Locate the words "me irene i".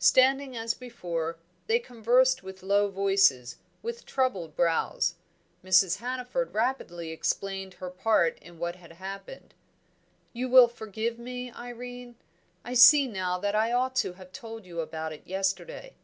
11.16-12.74